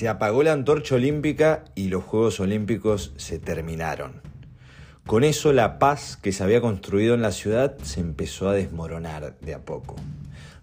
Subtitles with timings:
[0.00, 4.22] Se apagó la antorcha olímpica y los Juegos Olímpicos se terminaron.
[5.06, 9.36] Con eso la paz que se había construido en la ciudad se empezó a desmoronar
[9.42, 9.96] de a poco.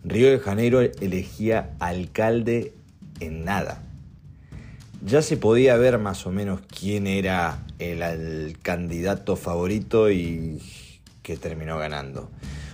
[0.03, 2.73] Río de Janeiro elegía alcalde
[3.19, 3.83] en nada.
[5.05, 10.63] Ya se podía ver más o menos quién era el, candidato favorito y
[11.21, 12.31] que terminó ganando.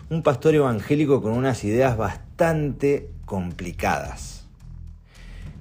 [0.09, 4.43] Un pastor evangélico con unas ideas bastante complicadas.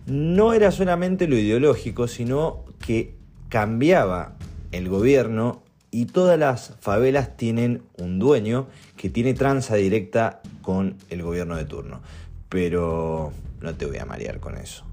[0.06, 3.14] No era solamente lo ideológico, sino que
[3.48, 4.36] cambiaba
[4.72, 8.66] el gobierno y todas las favelas tienen un dueño
[8.96, 12.00] que tiene tranza directa con el gobierno de turno.
[12.48, 14.84] Pero no te voy a marear con eso.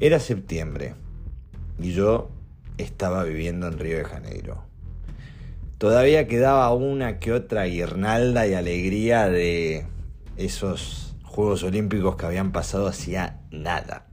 [0.00, 0.94] Era septiembre
[1.78, 2.30] y yo
[2.78, 4.64] estaba viviendo en Río de Janeiro.
[5.78, 9.84] Todavía quedaba una que otra guirnalda y alegría de
[10.36, 14.04] esos Juegos Olímpicos que habían pasado hacía nada.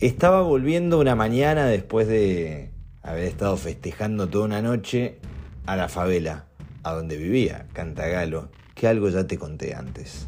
[0.00, 5.20] Estaba volviendo una mañana después de haber estado festejando toda una noche
[5.64, 6.46] a la favela,
[6.82, 10.26] a donde vivía, Cantagalo, que algo ya te conté antes.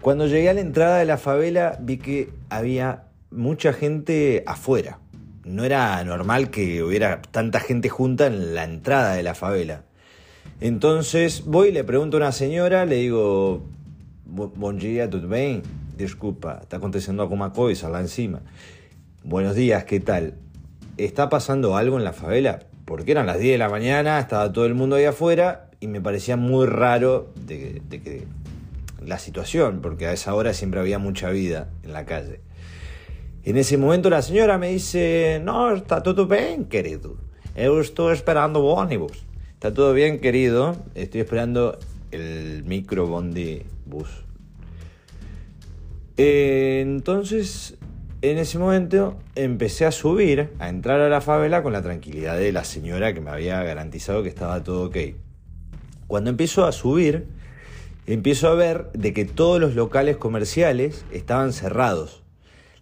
[0.00, 5.00] Cuando llegué a la entrada de la favela vi que había mucha gente afuera.
[5.44, 9.82] No era normal que hubiera tanta gente junta en la entrada de la favela.
[10.62, 13.64] Entonces voy y le pregunto a una señora, le digo,
[14.24, 15.62] buen día, ¿todo bien?
[15.98, 18.42] Disculpa, está aconteciendo alguna cosa lá encima.
[19.24, 20.34] Buenos días, ¿qué tal?
[20.98, 22.60] ¿está pasando algo en la favela?
[22.84, 26.00] Porque eran las 10 de la mañana, estaba todo el mundo ahí afuera y me
[26.00, 28.22] parecía muy raro de, que
[29.04, 32.40] la situación, porque a esa hora siempre había mucha vida en la calle.
[33.42, 37.16] En ese momento la señora me dice, no, está todo bien, querido.
[37.56, 39.24] Yo estoy esperando ónibus.
[39.62, 40.74] Está todo bien, querido.
[40.96, 41.78] Estoy esperando
[42.10, 44.08] el micro bondi bus.
[46.16, 47.78] Eh, entonces
[48.22, 52.50] en ese momento empecé a subir, a entrar a la favela con la tranquilidad de
[52.50, 54.96] la señora que me había garantizado que estaba todo ok.
[56.08, 57.28] Cuando empiezo a subir,
[58.08, 62.24] empiezo a ver de que todos los locales comerciales estaban cerrados.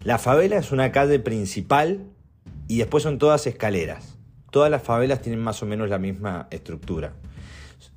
[0.03, 2.07] La favela es una calle principal
[2.67, 4.17] y después son todas escaleras.
[4.51, 7.13] Todas las favelas tienen más o menos la misma estructura.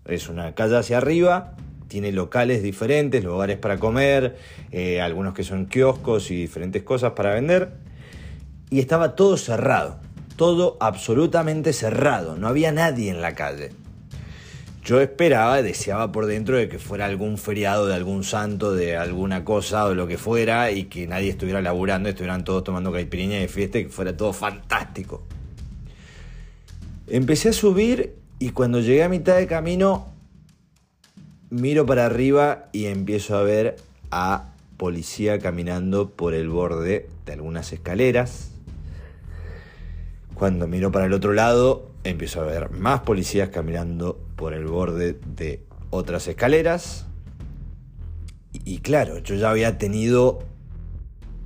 [0.05, 1.57] Es una calle hacia arriba,
[1.89, 4.37] tiene locales diferentes, lugares para comer,
[4.71, 7.73] eh, algunos que son kioscos y diferentes cosas para vender.
[8.71, 9.99] Y estaba todo cerrado,
[10.37, 13.71] todo absolutamente cerrado, no había nadie en la calle.
[14.85, 19.45] Yo esperaba, deseaba por dentro de que fuera algún feriado de algún santo, de alguna
[19.45, 23.49] cosa o lo que fuera, y que nadie estuviera laburando, estuvieran todos tomando caipirinha de
[23.49, 25.27] fiesta y que fuera todo fantástico.
[27.07, 30.07] Empecé a subir y cuando llegué a mitad de camino
[31.51, 33.77] miro para arriba y empiezo a ver
[34.11, 38.53] a policía caminando por el borde de algunas escaleras.
[40.35, 45.19] Cuando miro para el otro lado, empiezo a ver más policías caminando por el borde
[45.37, 47.07] de otras escaleras.
[48.53, 50.43] Y, claro, yo ya había tenido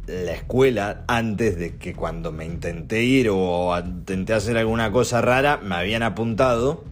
[0.09, 5.59] la escuela antes de que cuando me intenté ir o intenté hacer alguna cosa rara,
[5.59, 6.85] me habían apuntado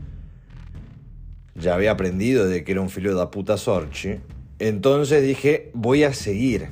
[1.58, 4.20] ya había aprendido de que era un filo de puta Sorchi.
[4.58, 6.68] Entonces dije, voy a seguir.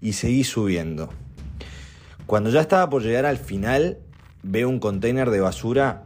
[0.00, 1.08] Y seguí subiendo.
[2.26, 3.98] Cuando ya estaba por llegar al final,
[4.42, 6.04] veo un container de basura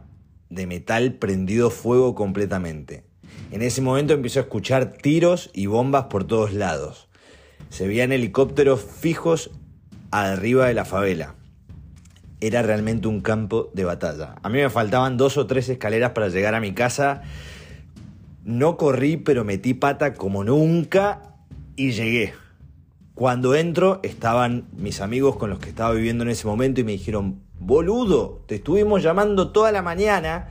[0.49, 3.03] de metal prendido fuego completamente.
[3.51, 7.09] En ese momento empiezo a escuchar tiros y bombas por todos lados.
[7.69, 9.51] Se veían helicópteros fijos
[10.21, 11.35] arriba de la favela.
[12.39, 14.35] Era realmente un campo de batalla.
[14.43, 17.21] A mí me faltaban dos o tres escaleras para llegar a mi casa
[18.43, 21.21] no corrí, pero metí pata como nunca
[21.75, 22.33] y llegué.
[23.15, 26.93] Cuando entro estaban mis amigos con los que estaba viviendo en ese momento y me
[26.93, 30.49] dijeron, boludo, te estuvimos llamando toda la mañana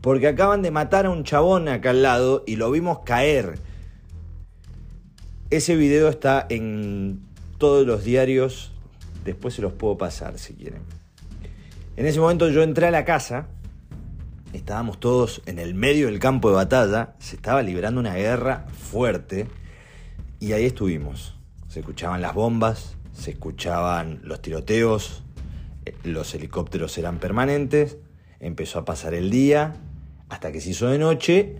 [0.00, 3.58] porque acaban de matar a un chabón acá al lado y lo vimos caer.
[5.50, 7.20] Ese video está en
[7.58, 8.72] todos los diarios,
[9.28, 10.82] después se los puedo pasar si quieren.
[11.96, 13.48] En ese momento yo entré a la casa
[14.52, 19.46] estábamos todos en el medio del campo de batalla, se estaba librando una guerra fuerte
[20.40, 21.36] y ahí estuvimos.
[21.68, 25.22] Se escuchaban las bombas, se escuchaban los tiroteos,
[25.84, 27.98] eh, los helicópteros eran permanentes,
[28.40, 29.74] empezó a pasar el día
[30.28, 31.56] hasta que se hizo de noche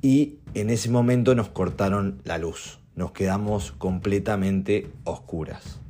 [0.00, 5.80] y en ese momento nos cortaron la luz, nos quedamos completamente oscuras.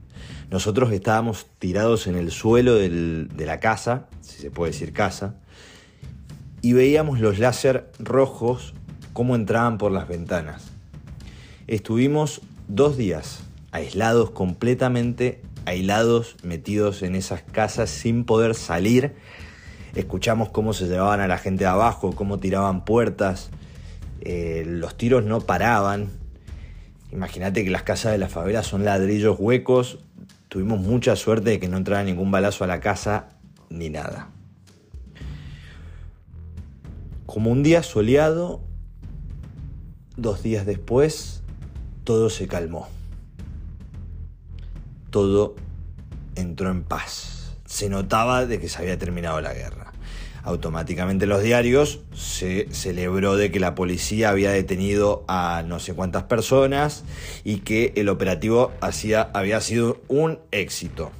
[0.53, 5.35] Nosotros estábamos tirados en el suelo de la casa, si se puede decir casa,
[6.61, 8.75] y veíamos los láser rojos
[9.15, 10.65] cómo entraban por las ventanas.
[11.69, 19.15] Estuvimos dos días aislados completamente, aislados, metidos en esas casas sin poder salir.
[19.95, 23.49] Escuchamos cómo se llevaban a la gente de abajo, cómo tiraban puertas.
[24.21, 26.11] Eh, los tiros no paraban.
[27.11, 29.99] Imagínate que las casas de la favela son ladrillos huecos.
[30.53, 33.31] Tuvimos mucha suerte de que no entrara ningún balazo a la casa
[33.71, 34.29] ni nada.
[37.25, 38.61] Como un día soleado,
[40.19, 41.43] dos días después,
[42.05, 42.87] todo se calmó.
[45.09, 45.57] Todo
[46.35, 47.57] entró en paz.
[47.65, 49.82] Se notaba de que se había terminado la guerra.
[50.45, 55.95] Automáticamente en los diarios se celebró de que la policía había detenido a no sé
[55.95, 57.05] cuántas personas
[57.45, 61.13] y que el operativo hacía, había sido un éxito.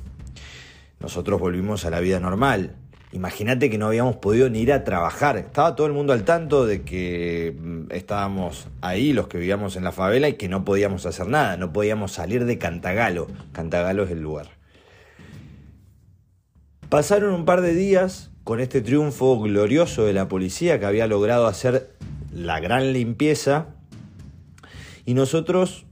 [0.99, 2.75] Nosotros volvimos a la vida normal.
[3.13, 5.37] Imagínate que no habíamos podido ni ir a trabajar.
[5.37, 9.85] Estaba todo el mundo al tanto de que mm, estábamos ahí, los que vivíamos en
[9.85, 11.57] la favela, y que no podíamos hacer nada.
[11.57, 13.29] No podíamos salir de Cantagalo.
[13.53, 14.49] Cantagalo es el lugar.
[16.89, 21.47] Pasaron un par de días con este triunfo glorioso de la policía que había logrado
[21.47, 21.91] hacer
[22.33, 23.69] la gran limpieza
[25.05, 25.87] y nosotros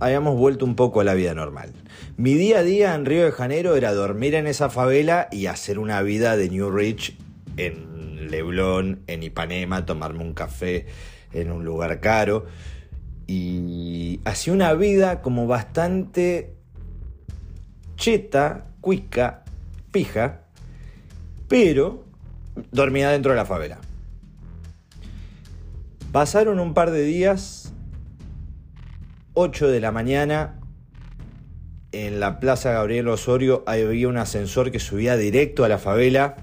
[0.00, 1.72] habíamos vuelto un poco a la vida normal.
[2.16, 5.78] Mi día a día en Río de Janeiro era dormir en esa favela y hacer
[5.78, 7.16] una vida de New Rich
[7.56, 10.86] en Leblon, en Ipanema, tomarme un café
[11.32, 12.46] en un lugar caro.
[13.26, 16.54] Y hacía una vida como bastante
[17.96, 19.44] cheta, cuica,
[19.90, 20.47] pija,
[21.48, 22.04] pero
[22.70, 23.78] dormía dentro de la favela.
[26.12, 27.72] Pasaron un par de días,
[29.34, 30.58] 8 de la mañana,
[31.92, 36.36] en la Plaza Gabriel Osorio había un ascensor que subía directo a la favela.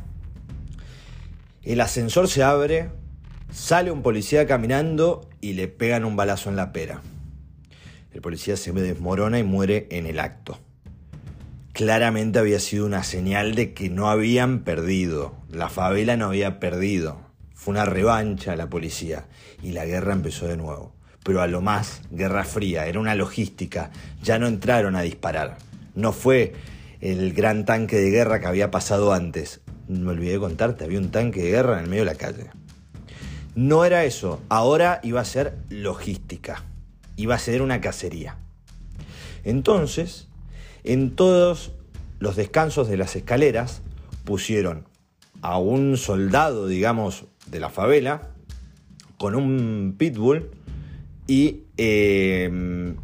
[1.64, 2.90] El ascensor se abre,
[3.52, 7.02] sale un policía caminando y le pegan un balazo en la pera.
[8.12, 10.58] El policía se desmorona y muere en el acto.
[11.76, 17.20] Claramente había sido una señal de que no habían perdido, la favela no había perdido.
[17.54, 19.28] Fue una revancha a la policía
[19.62, 20.96] y la guerra empezó de nuevo
[21.26, 23.90] pero a lo más guerra fría, era una logística,
[24.22, 25.58] ya no entraron a disparar.
[25.96, 26.54] No fue
[27.02, 29.62] el gran tanque de guerra que había pasado antes.
[29.88, 32.52] Me olvidé de contarte, había un tanque de guerra en el medio de la calle.
[33.56, 36.64] No era eso, ahora iba a ser logística,
[37.16, 38.38] iba a ser una cacería.
[39.44, 40.28] Entonces,
[40.86, 41.72] en todos
[42.20, 43.82] los descansos de las escaleras
[44.24, 44.86] pusieron
[45.42, 48.30] a un soldado, digamos, de la favela,
[49.18, 50.50] con un pitbull,
[51.28, 52.96] y, em,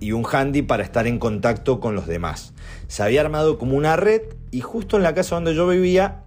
[0.00, 2.54] y un handy para estar en contacto con los demás.
[2.86, 6.24] Se había armado como una red y justo en la casa donde yo vivía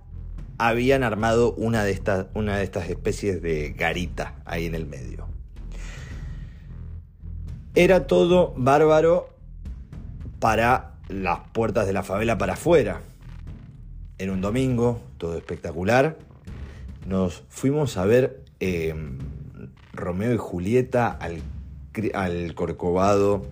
[0.58, 2.00] habían armado una de
[2.36, 5.28] una de estas especies de garita ahí en el medio.
[7.74, 9.30] Era todo bárbaro
[10.40, 13.02] para las puertas de la favela para afuera.
[14.18, 16.18] Era un domingo, todo espectacular.
[17.08, 19.18] Nos fuimos a ver em,
[19.94, 21.42] Romeo y Julieta al,
[22.14, 23.46] al Corcovado,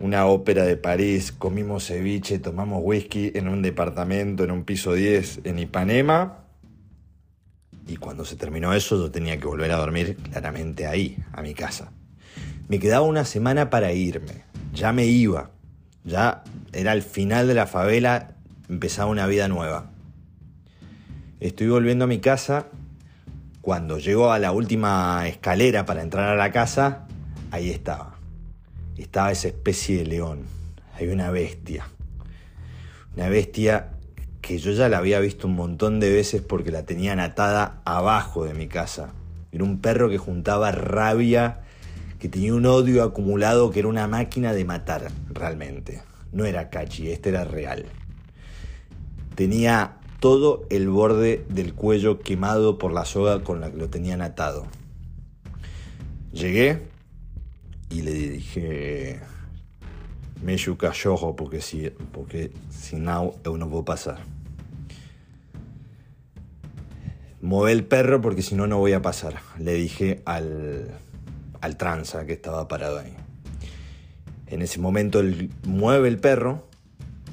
[0.00, 5.42] una ópera de París, comimos ceviche, tomamos whisky en un departamento, en un piso 10
[5.44, 6.38] en Ipanema.
[7.86, 11.54] Y cuando se terminó eso yo tenía que volver a dormir claramente ahí, a mi
[11.54, 11.92] casa.
[12.68, 15.50] Me quedaba una semana para irme, ya me iba,
[16.04, 16.42] ya
[16.72, 18.34] era el final de la favela,
[18.68, 19.90] empezaba una vida nueva.
[21.40, 22.66] Estoy volviendo a mi casa
[23.60, 27.06] cuando llegó a la última escalera para entrar a la casa,
[27.50, 28.16] ahí estaba.
[28.96, 30.46] Estaba esa especie de león.
[30.94, 31.86] Hay una bestia.
[33.16, 33.90] Una bestia
[34.40, 38.44] que yo ya la había visto un montón de veces porque la tenían atada abajo
[38.44, 39.10] de mi casa.
[39.52, 41.60] Era un perro que juntaba rabia,
[42.22, 46.02] que tenía un odio acumulado, que era una máquina de matar, realmente.
[46.30, 47.86] No era cachi, este era real.
[49.34, 54.22] Tenía todo el borde del cuello quemado por la soga con la que lo tenían
[54.22, 54.68] atado.
[56.32, 56.82] Llegué
[57.90, 59.18] y le dije,
[60.44, 64.20] me cachorro porque si, porque si no, yo no puedo pasar.
[67.40, 69.40] Move el perro porque si no, no voy a pasar.
[69.58, 71.00] Le dije al,
[71.62, 73.14] al tranza que estaba parado ahí.
[74.48, 76.68] En ese momento él mueve el perro,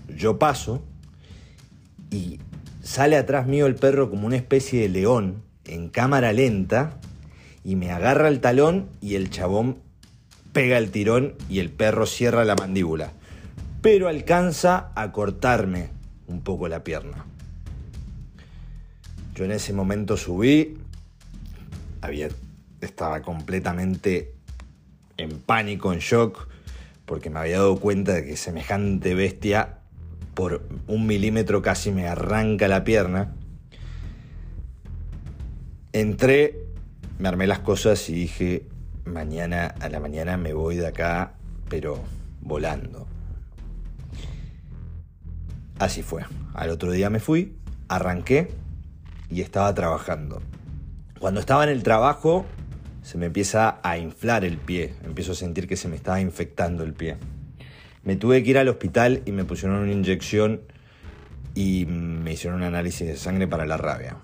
[0.08, 0.82] yo paso
[2.10, 2.40] y
[2.90, 6.98] Sale atrás mío el perro como una especie de león, en cámara lenta,
[7.64, 9.78] y me agarra el talón y el chabón
[10.54, 13.12] pega el tirón y el perro cierra la mandíbula.
[13.84, 15.92] Pero alcanza a cortarme
[16.26, 17.28] un poco la pierna.
[19.36, 20.80] Yo en ese momento subí,
[22.02, 22.30] había,
[22.82, 24.36] estaba completamente
[25.18, 26.48] en pánico, en shock,
[27.06, 29.80] porque me había dado cuenta de que semejante bestia
[30.34, 33.34] por un milímetro casi me arranca la pierna.
[35.92, 36.68] Entré,
[37.18, 38.68] me armé las cosas y dije,
[39.06, 41.34] mañana a la mañana me voy de acá,
[41.68, 42.00] pero
[42.42, 43.08] volando.
[45.80, 46.24] Así fue.
[46.54, 47.58] Al otro día me fui,
[47.88, 48.52] arranqué
[49.30, 50.42] y estaba trabajando.
[51.20, 52.46] Cuando estaba en el trabajo
[53.02, 56.84] se me empieza a inflar el pie, empiezo a sentir que se me estaba infectando
[56.84, 57.18] el pie.
[58.04, 60.62] Me tuve que ir al hospital y me pusieron una inyección
[61.56, 64.18] y me hicieron un análisis de sangre para la rabia.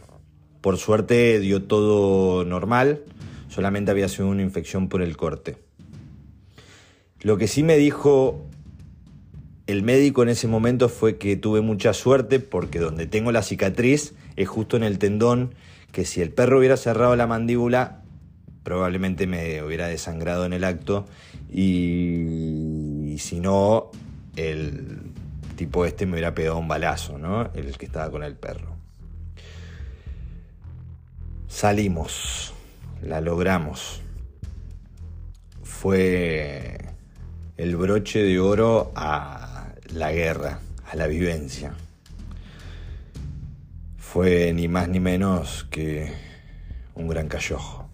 [0.62, 3.02] Por suerte dio todo normal,
[3.50, 5.58] solamente había sido una infección por el corte.
[7.22, 8.46] Lo que sí me dijo
[9.68, 14.14] el médico en ese momento fue que tuve mucha suerte porque donde tengo la cicatriz
[14.36, 15.56] es justo en el tendón
[15.92, 18.04] que si el perro hubiera cerrado la mandíbula
[18.66, 21.06] probablemente me hubiera desangrado en el acto
[21.50, 23.92] y, si no
[24.36, 25.12] el
[25.56, 27.54] tipo este me hubiera pegado un balazo, ¿no?
[27.54, 28.76] El que estaba con el perro.
[31.48, 32.54] Salimos,
[33.02, 34.02] la logramos.
[35.64, 36.78] Fue
[37.56, 40.60] el broche de oro a la guerra,
[40.92, 41.74] a la vivencia.
[43.98, 46.12] Fue ni más ni menos que
[46.96, 47.85] un gran callojo.